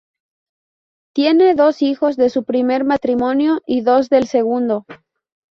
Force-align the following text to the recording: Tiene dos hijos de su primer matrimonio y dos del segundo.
Tiene 1.13 1.53
dos 1.53 1.83
hijos 1.83 2.17
de 2.17 2.31
su 2.31 2.43
primer 2.43 2.85
matrimonio 2.85 3.61
y 3.67 3.81
dos 3.81 4.09
del 4.09 4.25
segundo. 4.27 4.87